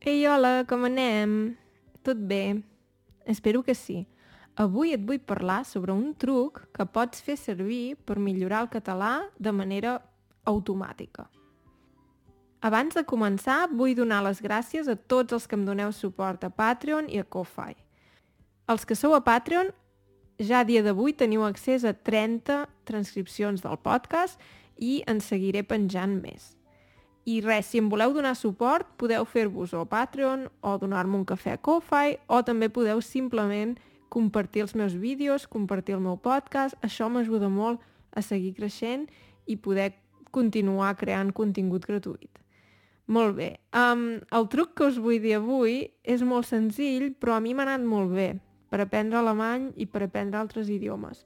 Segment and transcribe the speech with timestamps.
[0.00, 1.58] Ei, hola, com anem?
[2.00, 2.62] Tot bé?
[3.26, 4.06] Espero que sí.
[4.56, 9.10] Avui et vull parlar sobre un truc que pots fer servir per millorar el català
[9.36, 9.98] de manera
[10.48, 11.26] automàtica.
[12.64, 16.48] Abans de començar, vull donar les gràcies a tots els que em doneu suport a
[16.48, 17.76] Patreon i a Ko-Fi.
[18.72, 19.68] Els que sou a Patreon,
[20.40, 24.40] ja a dia d'avui teniu accés a 30 transcripcions del podcast
[24.80, 26.54] i en seguiré penjant més.
[27.30, 31.52] I res, si em voleu donar suport, podeu fer-vos o Patreon o donar-me un cafè
[31.54, 33.76] a Ko-Fi o també podeu simplement
[34.10, 36.74] compartir els meus vídeos, compartir el meu podcast.
[36.82, 39.04] Això m'ajuda molt a seguir creixent
[39.46, 39.92] i poder
[40.34, 42.40] continuar creant contingut gratuït.
[43.06, 43.50] Molt bé.
[43.74, 47.66] Um, el truc que us vull dir avui és molt senzill, però a mi m'ha
[47.68, 48.32] anat molt bé
[48.70, 51.22] per aprendre alemany i per aprendre altres idiomes.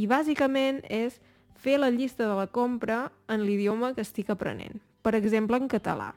[0.00, 1.20] I bàsicament és
[1.60, 6.12] fer la llista de la compra en l'idioma que estic aprenent per exemple en català.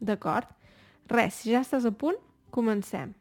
[0.00, 0.48] D'acord?
[1.10, 2.16] Res, si ja estàs a punt,
[2.54, 3.14] comencem.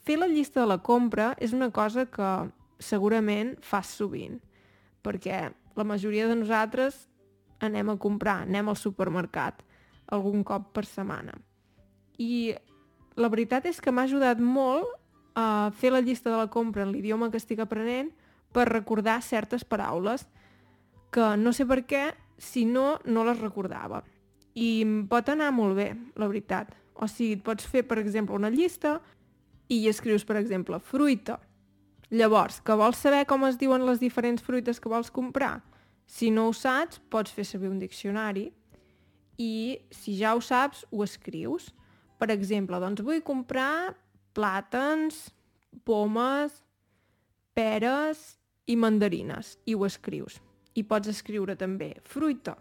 [0.00, 2.30] Fer la llista de la compra és una cosa que
[2.82, 4.40] segurament fas sovint,
[5.04, 7.04] perquè la majoria de nosaltres
[7.62, 9.60] anem a comprar, anem al supermercat
[10.10, 11.36] algun cop per setmana.
[12.18, 12.56] I
[13.20, 14.88] la veritat és que m'ha ajudat molt
[15.38, 18.10] a fer la llista de la compra en l'idioma que estic aprenent
[18.52, 20.26] per recordar certes paraules
[21.14, 24.02] que no sé per què, si no, no les recordava.
[24.54, 26.72] I pot anar molt bé, la veritat.
[26.94, 28.98] O sigui, et pots fer, per exemple, una llista
[29.70, 31.38] i hi escrius, per exemple, fruita.
[32.10, 35.60] Llavors, que vols saber com es diuen les diferents fruites que vols comprar?
[36.10, 38.48] Si no ho saps, pots fer servir un diccionari
[39.38, 41.70] i si ja ho saps, ho escrius.
[42.20, 43.94] Per exemple, doncs vull comprar
[44.36, 45.30] plàtans,
[45.88, 46.60] pomes,
[47.56, 48.20] peres
[48.68, 49.56] i mandarines.
[49.66, 50.38] I ho escrius.
[50.76, 52.56] I pots escriure també fruita.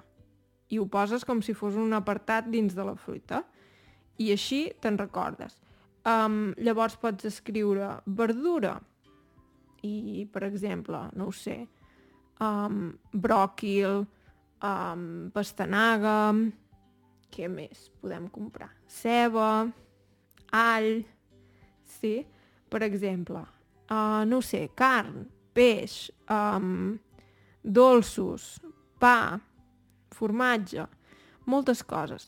[0.70, 3.44] I ho poses com si fos un apartat dins de la fruita.
[4.20, 5.58] I així te'n recordes.
[6.08, 8.78] Um, llavors pots escriure verdura.
[9.84, 11.58] I, per exemple, no ho sé,
[12.44, 14.02] um, bròquil,
[14.64, 15.06] um,
[15.36, 16.34] pastanaga,
[17.40, 18.68] què més podem comprar?
[18.92, 19.70] Ceba,
[20.52, 20.90] all,
[22.00, 22.18] sí?
[22.70, 23.46] Per exemple,
[23.88, 25.24] uh, no sé, carn,
[25.56, 26.98] peix, um,
[27.64, 28.58] dolços,
[29.00, 29.40] pa,
[30.14, 30.86] formatge,
[31.50, 32.28] moltes coses.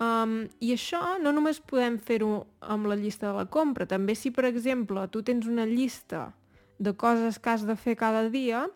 [0.00, 4.32] Um, I això no només podem fer-ho amb la llista de la compra, també si,
[4.32, 6.30] per exemple, tu tens una llista
[6.78, 8.66] de coses que has de fer cada dia,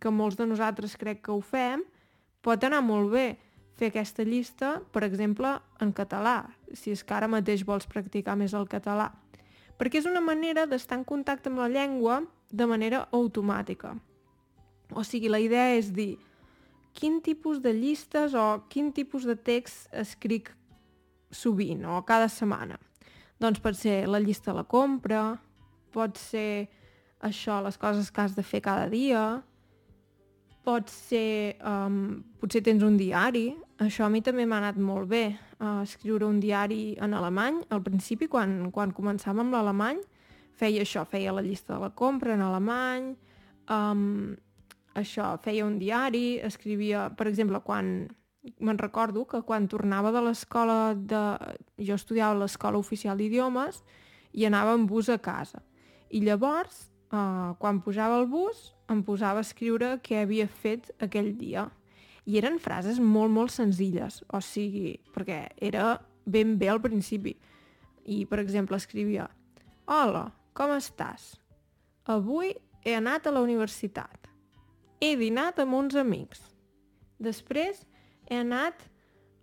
[0.00, 1.84] que molts de nosaltres crec que ho fem,
[2.42, 3.28] pot anar molt bé
[3.78, 5.50] fer aquesta llista, per exemple,
[5.82, 9.10] en català, si és que ara mateix vols practicar més el català.
[9.78, 12.20] Perquè és una manera d'estar en contacte amb la llengua
[12.50, 13.96] de manera automàtica.
[14.94, 16.14] O sigui, la idea és dir
[16.94, 20.52] quin tipus de llistes o quin tipus de text escric
[21.34, 22.78] sovint o cada setmana.
[23.42, 25.34] Doncs pot ser la llista de la compra,
[25.90, 26.68] pot ser
[27.24, 29.42] això, les coses que has de fer cada dia,
[30.64, 33.50] pot ser, um, potser tens un diari,
[33.84, 35.24] això a mi també m'ha anat molt bé,
[35.58, 37.60] uh, escriure un diari en alemany.
[37.74, 40.00] Al principi, quan, quan començàvem amb l'alemany,
[40.56, 43.12] feia això, feia la llista de la compra en alemany,
[43.74, 44.34] um,
[44.94, 48.06] això, feia un diari, escrivia, per exemple, quan
[48.60, 51.20] me'n recordo que quan tornava de l'escola de...
[51.80, 53.80] jo estudiava a l'escola oficial d'idiomes
[54.32, 55.62] i anava en bus a casa.
[56.10, 61.32] I llavors, uh, quan pujava al bus, em posava a escriure què havia fet aquell
[61.38, 61.68] dia.
[62.24, 67.34] I eren frases molt, molt senzilles, o sigui, perquè era ben bé al principi.
[68.04, 69.28] I, per exemple, escrivia
[69.86, 71.34] Hola, com estàs?
[72.08, 74.28] Avui he anat a la universitat.
[75.00, 76.40] He dinat amb uns amics.
[77.20, 77.84] Després
[78.28, 78.86] he anat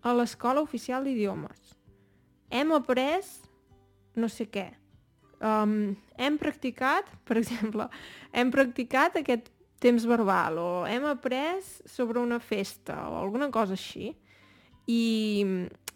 [0.02, 1.76] a l'escola oficial d'idiomes.
[2.50, 3.30] Hem après
[4.18, 4.68] no sé què
[5.42, 7.88] um, hem practicat, per exemple,
[8.32, 9.50] hem practicat aquest
[9.82, 14.12] temps verbal o hem après sobre una festa o alguna cosa així
[14.86, 15.02] i,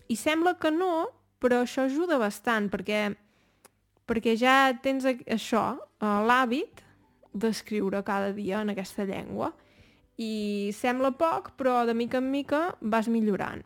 [0.09, 1.05] i sembla que no,
[1.41, 3.11] però això ajuda bastant perquè,
[4.09, 6.81] perquè ja tens això, uh, l'hàbit
[7.35, 9.51] d'escriure cada dia en aquesta llengua
[10.17, 13.61] i sembla poc, però de mica en mica vas millorant.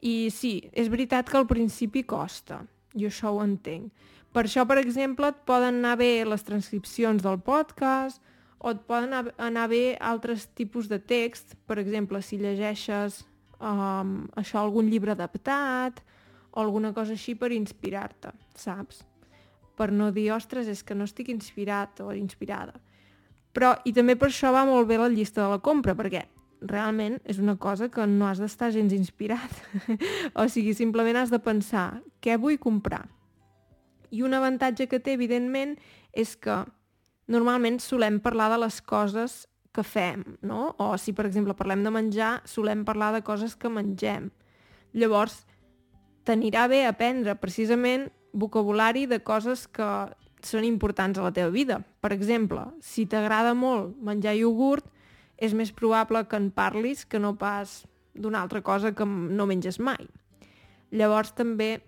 [0.00, 2.62] I sí, és veritat que al principi costa,
[2.94, 3.90] jo això ho entenc,
[4.32, 8.22] per això, per exemple, et poden anar bé les transcripcions del podcast
[8.60, 13.24] o et poden anar bé altres tipus de text, per exemple, si llegeixes
[13.58, 16.02] um, això, algun llibre adaptat
[16.50, 19.04] o alguna cosa així per inspirar-te, saps?
[19.80, 22.74] per no dir, ostres, és que no estic inspirat o inspirada.
[23.56, 26.26] Però, i també per això va molt bé la llista de la compra, perquè
[26.68, 29.62] realment és una cosa que no has d'estar gens inspirat.
[30.40, 33.06] o sigui, simplement has de pensar què vull comprar.
[34.10, 35.76] I un avantatge que té, evidentment,
[36.12, 36.64] és que
[37.30, 40.74] normalment solem parlar de les coses que fem, no?
[40.82, 44.30] O si, per exemple, parlem de menjar, solem parlar de coses que mengem.
[44.92, 45.44] Llavors,
[46.26, 49.86] t'anirà bé aprendre precisament vocabulari de coses que
[50.46, 51.80] són importants a la teva vida.
[52.02, 54.86] Per exemple, si t'agrada molt menjar iogurt,
[55.40, 57.84] és més probable que en parlis que no pas
[58.14, 60.08] d'una altra cosa que no menges mai.
[60.90, 61.80] Llavors també,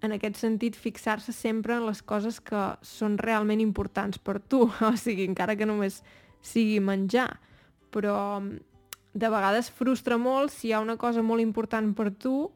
[0.00, 4.94] en aquest sentit, fixar-se sempre en les coses que són realment importants per tu, o
[4.96, 6.00] sigui, encara que només
[6.40, 7.28] sigui menjar,
[7.92, 8.16] però
[9.12, 12.50] de vegades frustra molt si hi ha una cosa molt important per tu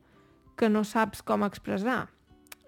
[0.56, 2.06] que no saps com expressar.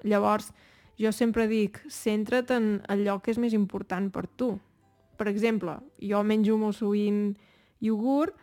[0.03, 0.51] Llavors,
[0.99, 4.57] jo sempre dic, centra't en allò que és més important per tu.
[5.17, 7.37] Per exemple, jo menjo molt sovint
[7.81, 8.35] iogurt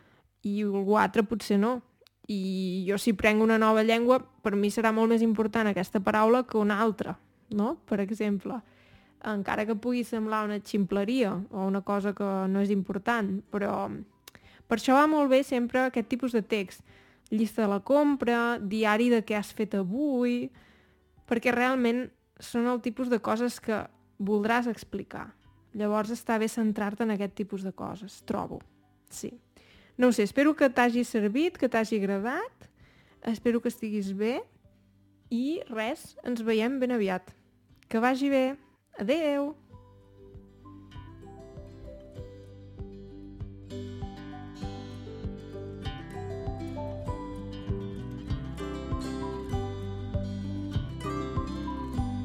[0.47, 1.81] i algú altre potser no.
[2.31, 6.45] I jo si prenc una nova llengua, per mi serà molt més important aquesta paraula
[6.47, 7.17] que una altra,
[7.51, 7.75] no?
[7.89, 8.61] Per exemple,
[9.23, 13.89] encara que pugui semblar una ximpleria o una cosa que no és important, però
[14.67, 16.83] per això va molt bé sempre aquest tipus de text.
[17.31, 20.51] Llista de la compra, diari de què has fet avui,
[21.27, 22.05] perquè realment
[22.39, 23.83] són el tipus de coses que
[24.19, 25.31] voldràs explicar.
[25.73, 28.59] Llavors està bé centrar-te en aquest tipus de coses, trobo.
[29.09, 29.31] Sí.
[29.97, 32.69] No sé, espero que t'hagi servit, que t'hagi agradat,
[33.29, 34.39] espero que estiguis bé
[35.29, 37.29] i res, ens veiem ben aviat.
[37.89, 38.45] Que vagi bé.
[38.97, 39.53] Adeu!